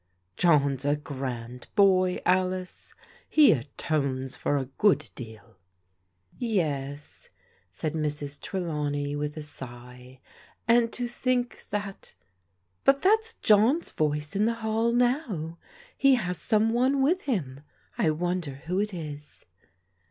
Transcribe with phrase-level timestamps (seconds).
[0.35, 2.95] "John's a grand boy, Alice.
[3.29, 5.57] He atones for a good deal."
[6.39, 7.29] "Yes,"
[7.69, 8.41] said Mrs.
[8.41, 10.19] Trelawney with a sigh,
[10.67, 12.15] "and to think that—
[12.83, 15.59] but that's John's voice in the hall now.
[15.95, 17.59] He has some one with him.
[17.95, 19.45] I wonder who it is?"